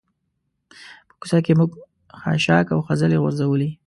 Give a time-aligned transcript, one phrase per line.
[1.07, 1.69] په کوڅه کې موږ
[2.21, 3.69] خاشاک او خځلې غورځولي.